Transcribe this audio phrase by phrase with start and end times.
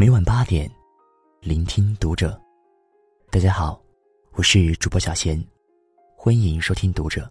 [0.00, 0.70] 每晚八点，
[1.40, 2.40] 聆听读者。
[3.32, 3.82] 大家好，
[4.34, 5.44] 我是主播小贤，
[6.16, 7.28] 欢迎收听读者。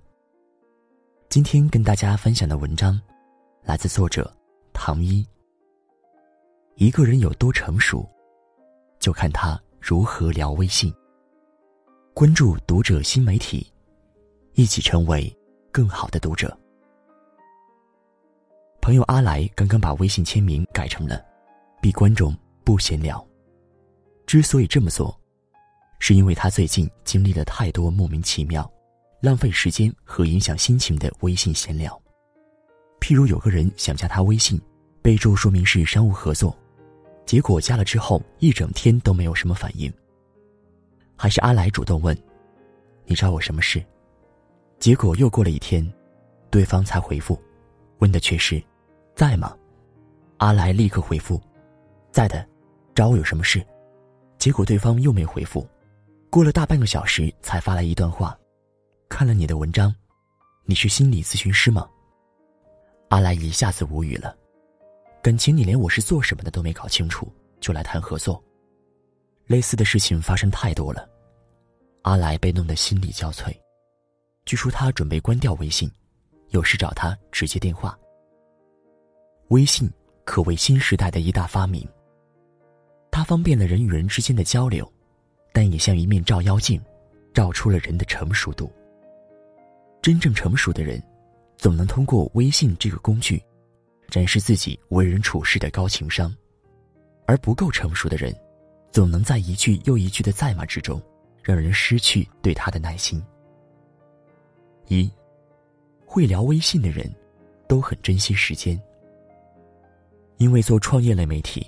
[1.30, 3.00] 今天跟大家分享的文章，
[3.64, 4.30] 来自作者
[4.74, 5.26] 唐一。
[6.76, 8.06] 一个人有多成熟，
[9.00, 10.94] 就看他如何聊微信。
[12.14, 13.66] 关注读者新媒体，
[14.56, 15.34] 一起成为
[15.72, 16.54] 更好的读者。
[18.82, 21.26] 朋友阿来刚刚把微信签名改成了
[21.82, 22.36] “闭关中”。
[22.68, 23.26] 不闲聊。
[24.26, 25.18] 之所以这么做，
[26.00, 28.70] 是因为他最近经历了太多莫名其妙、
[29.22, 31.98] 浪费时间和影响心情的微信闲聊。
[33.00, 34.62] 譬如有个人想加他微信，
[35.02, 36.54] 备注说明是商务合作，
[37.26, 39.90] 结果加了之后一整天都没有什么反应。
[41.16, 42.14] 还是阿来主动问
[43.08, 43.82] ：“你找我什么事？”
[44.78, 45.90] 结果又过了一天，
[46.50, 47.42] 对方才回复，
[48.00, 48.62] 问的却是
[49.16, 49.56] ：“在吗？”
[50.40, 51.42] 阿来立刻回复
[52.12, 52.46] ：“在的。”
[52.98, 53.64] 找我有什么事？
[54.40, 55.70] 结果对方又没回复，
[56.32, 58.36] 过了大半个小时才发来一段话
[59.08, 59.94] ：“看了你的文章，
[60.66, 61.88] 你是心理咨询师吗？”
[63.10, 64.36] 阿来一下子无语了，
[65.22, 68.44] 感情你连我是做什么的都没搞清楚，就来谈合作。
[69.46, 71.08] 类似的事情发生太多了，
[72.02, 73.56] 阿来被弄得心力交瘁。
[74.44, 75.88] 据说他准备关掉微信，
[76.50, 77.96] 有事找他直接电话。
[79.50, 79.88] 微信
[80.26, 81.88] 可谓新时代的一大发明。
[83.18, 84.88] 它方便了人与人之间的交流，
[85.52, 86.80] 但也像一面照妖镜，
[87.34, 88.72] 照出了人的成熟度。
[90.04, 91.02] 真正成熟的人，
[91.58, 93.42] 总能通过微信这个工具，
[94.08, 96.30] 展示自己为人处事的高情商；
[97.26, 98.32] 而不够成熟的人，
[98.92, 101.02] 总能在一句又一句的在骂之中，
[101.42, 103.20] 让人失去对他的耐心。
[104.90, 105.12] 一，
[106.06, 107.12] 会聊微信的人，
[107.68, 108.80] 都很珍惜时间，
[110.38, 111.66] 因为做创业类媒体。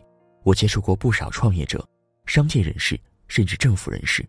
[0.49, 1.87] 我接触过不少创业者、
[2.25, 4.27] 商界人士，甚至政府人士，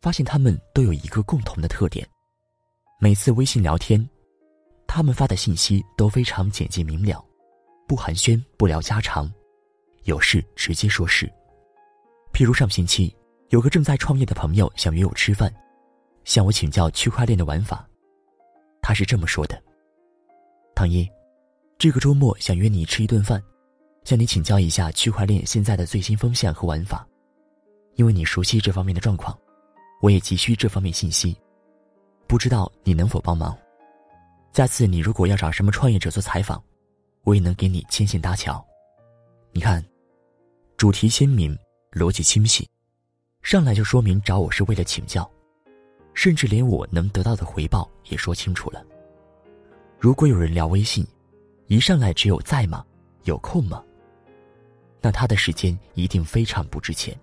[0.00, 2.08] 发现他们都有一个共同的特点：
[2.98, 4.08] 每次微信聊天，
[4.86, 7.22] 他们发的信息都非常简洁明了，
[7.86, 9.30] 不寒暄，不聊家常，
[10.04, 11.30] 有事直接说事。
[12.32, 13.14] 譬如上星期，
[13.50, 15.54] 有个正在创业的朋友想约我吃饭，
[16.24, 17.86] 向我请教区块链的玩法。
[18.80, 19.62] 他是这么说的
[20.74, 21.06] ：“唐一，
[21.76, 23.38] 这个周末想约你吃一顿饭。”
[24.08, 27.06] 向你请教一下区块链现在的最新风向和玩法，
[27.96, 29.38] 因为你熟悉这方面的状况，
[30.00, 31.36] 我也急需这方面信息，
[32.26, 33.54] 不知道你能否帮忙？
[34.54, 36.58] 下次你如果要找什么创业者做采访，
[37.24, 38.66] 我也能给你牵线搭桥。
[39.52, 39.84] 你看，
[40.78, 41.54] 主题鲜明，
[41.92, 42.66] 逻辑清晰，
[43.42, 45.30] 上来就说明找我是为了请教，
[46.14, 48.82] 甚至连我能得到的回报也说清楚了。
[49.98, 51.06] 如果有人聊微信，
[51.66, 52.82] 一上来只有在吗？
[53.24, 53.84] 有空吗？
[55.00, 57.18] 那他的时间一定非常不值钱。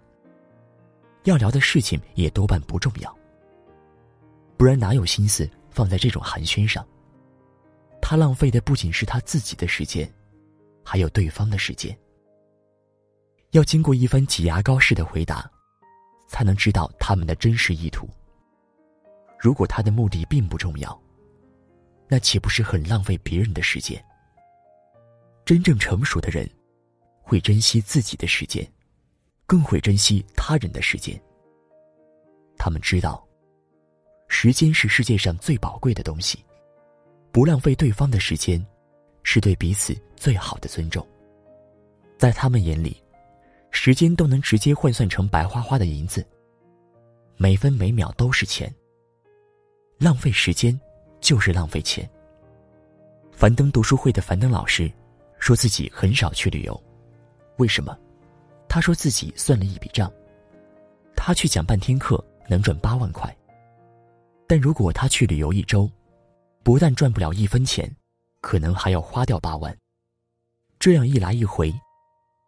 [1.24, 3.18] 要聊的事情也多半不重要，
[4.58, 6.86] 不然哪有心思放在这种寒暄上？
[8.02, 10.08] 他浪费的不仅是他自己的时间，
[10.84, 11.98] 还有对方的时间。
[13.52, 15.50] 要经过一番挤牙膏式的回答，
[16.28, 18.08] 才能知道他们的真实意图。
[19.40, 21.02] 如果他的目的并不重要，
[22.08, 24.04] 那岂不是很浪费别人的时间？
[25.44, 26.48] 真正成熟的人。
[27.26, 28.64] 会珍惜自己的时间，
[29.48, 31.20] 更会珍惜他人的时间。
[32.56, 33.28] 他们知道，
[34.28, 36.46] 时间是世界上最宝贵的东西，
[37.32, 38.64] 不浪费对方的时间，
[39.24, 41.06] 是对彼此最好的尊重。
[42.16, 43.02] 在他们眼里，
[43.72, 46.24] 时间都能直接换算成白花花的银子，
[47.38, 48.72] 每分每秒都是钱。
[49.98, 50.80] 浪费时间，
[51.20, 52.08] 就是浪费钱。
[53.32, 54.92] 樊登读书会的樊登老师，
[55.40, 56.85] 说自己很少去旅游。
[57.58, 57.98] 为什么？
[58.68, 60.12] 他说自己算了一笔账，
[61.16, 63.34] 他去讲半天课能赚八万块，
[64.48, 65.90] 但如果他去旅游一周，
[66.64, 67.90] 不但赚不了一分钱，
[68.42, 69.76] 可能还要花掉八万。
[70.80, 71.74] 这样一来一回，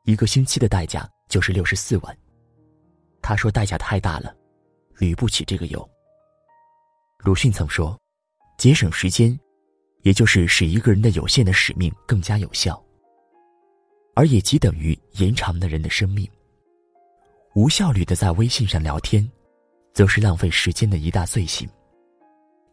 [0.03, 2.17] 一个星期的代价就是六十四万。
[3.21, 4.35] 他说代价太大了，
[4.97, 5.89] 旅不起这个游。
[7.19, 7.97] 鲁迅曾说
[8.57, 9.37] ：“节省时间，
[10.01, 12.81] 也就是使一个人的有限的使命更加有效。”
[14.17, 16.27] 而也即等于延长的人的生命。
[17.53, 19.29] 无效率的在微信上聊天，
[19.93, 21.69] 则是浪费时间的一大罪行。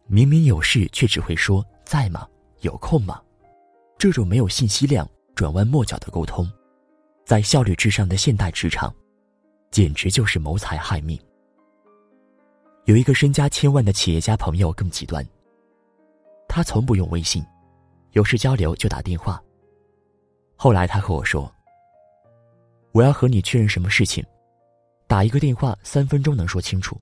[0.07, 2.27] 明明有事，却只会说在吗？
[2.61, 3.21] 有空吗？
[3.95, 6.51] 这种没有信息量、转弯抹角的沟通，
[7.23, 8.91] 在效率至上的现代职场，
[9.69, 11.15] 简直就是谋财害命。
[12.85, 15.23] 有一个身家千万的企业家朋友更极端。
[16.49, 17.45] 他从不用微信，
[18.13, 19.39] 有事交流就打电话。
[20.55, 21.51] 后来他和我说
[22.93, 24.25] ：“我要和你确认什么事情，
[25.07, 26.99] 打一个电话三分钟能说清楚，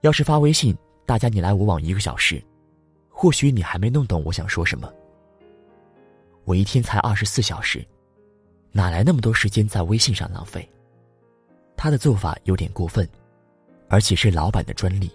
[0.00, 2.42] 要是发微信，大家你来我往一个小时，
[3.08, 4.92] 或许你还没弄懂我想说什么。
[6.44, 7.86] 我一天才二十四小时，
[8.72, 10.68] 哪来那么多时间在微信上浪费？
[11.76, 13.08] 他的做法有点过分，
[13.88, 15.10] 而且是老板的专利。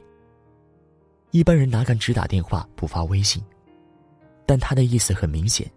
[1.31, 3.43] 一般人哪敢只打电话不发微信？
[4.45, 5.69] 但他的意思很明显：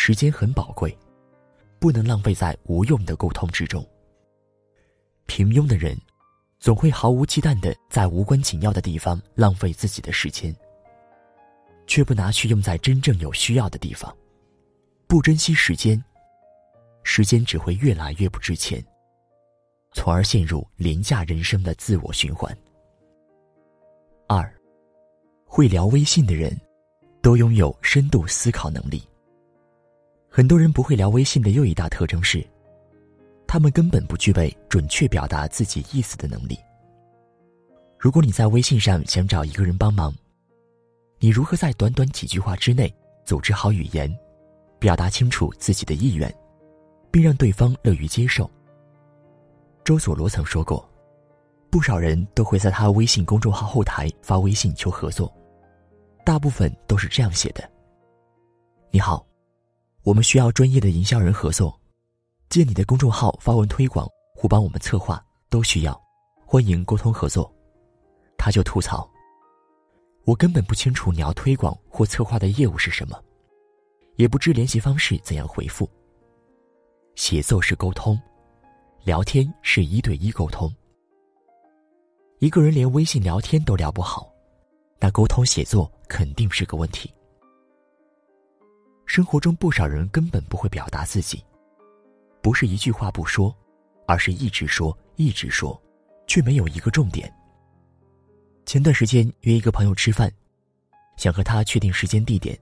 [0.00, 0.96] 时间很宝贵。
[1.80, 3.84] 不能浪费在无用的沟通之中。
[5.26, 5.96] 平庸的人，
[6.60, 10.54] 总会毫无忌惮的在无关紧要的地方浪费自己的时间，
[11.86, 14.16] 却不拿去用在真正有需要的地方。
[15.06, 16.02] 不珍惜时间，
[17.02, 18.84] 时间只会越来越不值钱，
[19.92, 22.56] 从而陷入廉价人生的自我循环。
[24.28, 24.52] 二，
[25.44, 26.56] 会聊微信的人，
[27.20, 29.02] 都拥有深度思考能力。
[30.38, 32.46] 很多人不会聊微信的又一大特征是，
[33.44, 36.56] 他们根本不具备准确表达自己意思的能力。
[37.98, 40.14] 如果你在微信上想找一个人帮忙，
[41.18, 42.94] 你如何在短短几句话之内
[43.24, 44.16] 组织好语言，
[44.78, 46.32] 表达清楚自己的意愿，
[47.10, 48.48] 并让对方乐于接受？
[49.82, 50.88] 周佐罗曾说过，
[51.68, 55.34] 不少人都会在他微信公众号后台发微信求合作，
[56.24, 57.68] 大部分都是这样写的
[58.92, 59.26] ：“你好。”
[60.04, 61.78] 我们需要专业的营销人合作，
[62.48, 66.00] 借你的公众号发文推广或帮我们策划都需要，
[66.46, 67.52] 欢迎沟通合作。
[68.38, 69.10] 他就吐槽
[70.24, 73.20] ：“我根本不清楚你要推广或策划的业务是什么，
[74.16, 75.90] 也不知联系方式怎样回复。
[77.16, 78.18] 写作是沟通，
[79.02, 80.72] 聊天是一对一沟通。
[82.38, 84.32] 一个人连微信聊天都聊不好，
[85.00, 87.12] 那沟通写作肯定是个问题。”
[89.08, 91.42] 生活中不少人根本不会表达自己，
[92.42, 93.52] 不是一句话不说，
[94.06, 95.80] 而是一直说一直说，
[96.26, 97.32] 却没有一个重点。
[98.66, 100.30] 前段时间约一个朋友吃饭，
[101.16, 102.56] 想和他确定时间地点，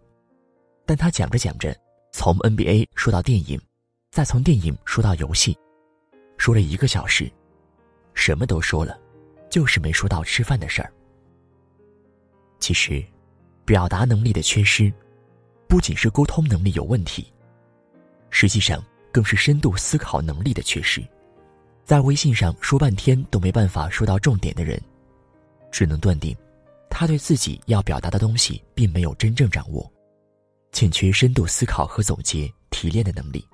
[0.87, 1.77] 但他讲着讲着，
[2.13, 3.61] 从 NBA 说到电影，
[4.13, 5.59] 再从电影说到游戏，
[6.39, 7.29] 说了一个小时，
[8.15, 8.97] 什么都说了，
[9.51, 10.93] 就是没说到吃饭的事儿。
[12.61, 13.05] 其实，
[13.65, 14.93] 表达能力的缺失。
[15.69, 17.33] 不仅是沟通能力有问题，
[18.31, 18.83] 实际上
[19.13, 21.03] 更是深度思考能力的缺失。
[21.85, 24.81] 在微信上说半天都没办法说到重点的人，
[25.71, 26.37] 只能断定，
[26.91, 29.91] 他对自己要表达的东西并没有真正掌握，
[30.73, 33.47] 欠缺深度思考和总结提炼的能力。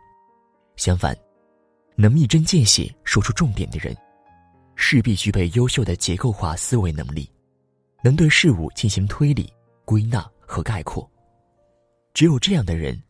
[0.77, 1.17] 相反，
[1.95, 3.95] 能一针见血说出重点的人，
[4.75, 7.31] 势必具备优秀的结构化思维能力，
[8.03, 9.53] 能对事物进行推理、
[9.85, 11.07] 归纳和概括。
[12.15, 13.01] 只有这样的人，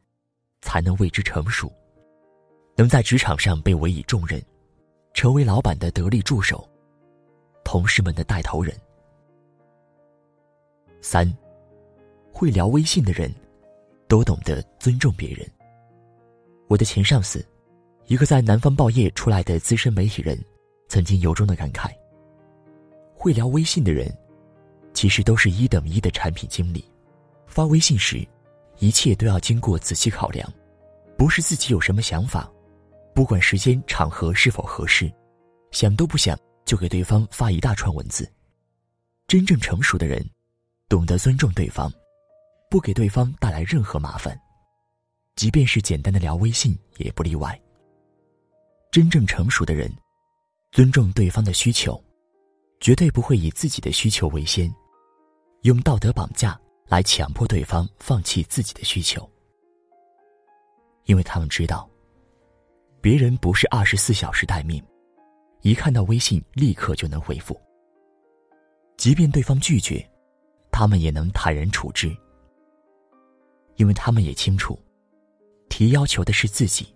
[0.60, 1.70] 才能为之成熟，
[2.76, 4.40] 能在职场上被委以重任，
[5.12, 6.68] 成为老板的得力助手，
[7.64, 8.74] 同事们的带头人。
[11.00, 11.30] 三，
[12.32, 13.34] 会聊微信的人，
[14.06, 15.44] 都懂得尊重别人。
[16.68, 17.44] 我的前上司，
[18.06, 20.38] 一个在南方报业出来的资深媒体人，
[20.88, 21.90] 曾经由衷的感慨：
[23.14, 24.16] 会聊微信的人，
[24.94, 26.84] 其实都是一等一的产品经理，
[27.48, 28.24] 发微信时。
[28.82, 30.52] 一切都要经过仔细考量，
[31.16, 32.50] 不是自己有什么想法，
[33.14, 35.08] 不管时间场合是否合适，
[35.70, 38.28] 想都不想就给对方发一大串文字。
[39.28, 40.28] 真正成熟的人，
[40.88, 41.92] 懂得尊重对方，
[42.68, 44.36] 不给对方带来任何麻烦，
[45.36, 47.56] 即便是简单的聊微信也不例外。
[48.90, 49.88] 真正成熟的人，
[50.72, 52.02] 尊重对方的需求，
[52.80, 54.68] 绝对不会以自己的需求为先，
[55.62, 56.60] 用道德绑架。
[56.92, 59.26] 来强迫对方放弃自己的需求，
[61.06, 61.88] 因为他们知道，
[63.00, 64.84] 别人不是二十四小时待命，
[65.62, 67.58] 一看到微信立刻就能回复。
[68.98, 70.06] 即便对方拒绝，
[70.70, 72.14] 他们也能坦然处之，
[73.76, 74.78] 因为他们也清楚，
[75.70, 76.94] 提要求的是自己，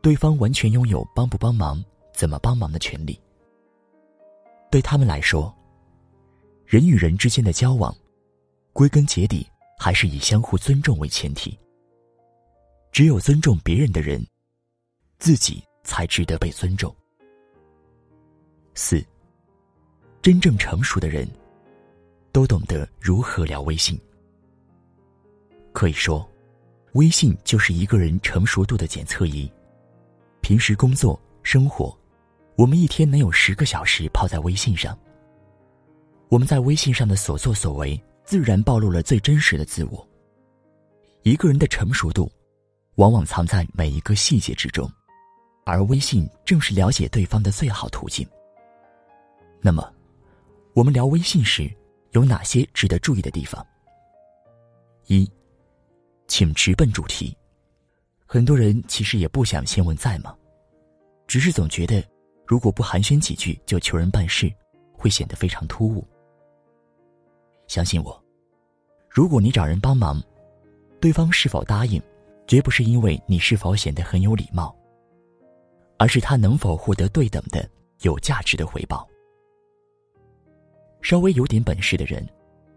[0.00, 1.84] 对方完全拥有帮不帮忙、
[2.14, 3.20] 怎么帮忙的权利。
[4.70, 5.52] 对他们来说，
[6.64, 7.92] 人与人之间的交往。
[8.78, 9.44] 归根结底，
[9.76, 11.58] 还是以相互尊重为前提。
[12.92, 14.24] 只有尊重别人的人，
[15.18, 16.94] 自己才值得被尊重。
[18.74, 19.04] 四，
[20.22, 21.28] 真正成熟的人，
[22.30, 24.00] 都懂得如何聊微信。
[25.72, 26.24] 可以说，
[26.92, 29.50] 微信就是一个人成熟度的检测仪。
[30.40, 31.98] 平时工作生活，
[32.54, 34.96] 我们一天能有十个小时泡在微信上。
[36.28, 38.00] 我们在微信上的所作所为。
[38.28, 40.06] 自然暴露了最真实的自我。
[41.22, 42.30] 一个人的成熟度，
[42.96, 44.86] 往往藏在每一个细节之中，
[45.64, 48.28] 而微信正是了解对方的最好途径。
[49.62, 49.90] 那么，
[50.74, 51.74] 我们聊微信时
[52.10, 53.66] 有哪些值得注意的地方？
[55.06, 55.26] 一，
[56.26, 57.34] 请直奔主题。
[58.26, 60.36] 很多人其实也不想先问在吗，
[61.26, 62.06] 只是总觉得
[62.46, 64.52] 如果不寒暄几句就求人办事，
[64.92, 66.06] 会显得非常突兀。
[67.68, 68.20] 相信我，
[69.08, 70.20] 如果你找人帮忙，
[71.00, 72.02] 对方是否答应，
[72.46, 74.74] 绝不是因为你是否显得很有礼貌，
[75.98, 77.68] 而是他能否获得对等的、
[78.00, 79.06] 有价值的回报。
[81.02, 82.26] 稍微有点本事的人，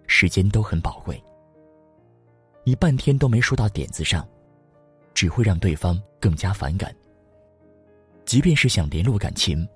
[0.07, 1.21] 时间都很宝贵。
[2.63, 4.27] 你半天都没说到点子上，
[5.15, 6.95] 只会让对方更加反感。
[8.23, 9.67] 即便是想联络感情，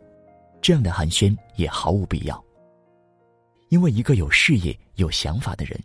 [0.61, 2.44] 这样的寒暄也毫无必要。
[3.69, 5.81] 因为一个有事业、有想法的人，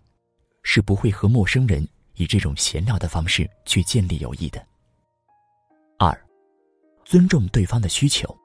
[0.63, 4.65] 是不会和陌生人以这种闲聊的方式去建立友谊的。
[5.99, 6.27] 二，
[7.05, 8.37] 尊重对方的需求。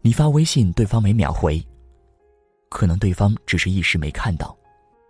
[0.00, 1.64] 你发微信，对方没秒回。
[2.68, 4.56] 可能对方只是一时没看到，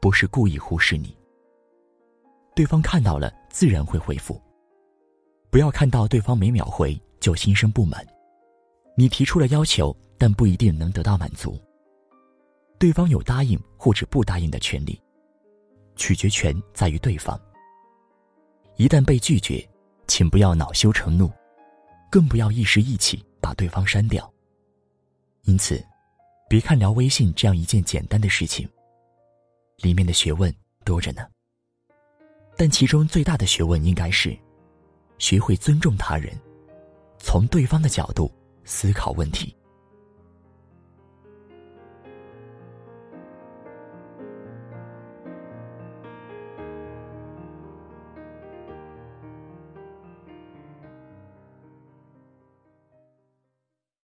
[0.01, 1.17] 不是故意忽视你。
[2.55, 4.41] 对方看到了，自然会回复。
[5.51, 8.07] 不要看到对方没秒回就心生不满。
[8.97, 11.59] 你提出了要求，但不一定能得到满足。
[12.79, 15.01] 对方有答应或者不答应的权利，
[15.97, 17.41] 取决权在于对方。
[18.77, 19.67] 一旦被拒绝，
[20.07, 21.31] 请不要恼羞成怒，
[22.11, 24.33] 更不要一时意气把对方删掉。
[25.43, 25.85] 因此。
[26.49, 28.69] 别看聊微信这样一件简单的事情，
[29.79, 30.55] 里面的学问
[30.85, 31.27] 多着呢。
[32.57, 34.39] 但其中最大的学问应该是，
[35.19, 36.33] 学会尊重他人，
[37.19, 39.53] 从对方的角度思考问题。